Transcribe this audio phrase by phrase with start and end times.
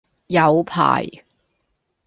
[0.27, 1.05] 有排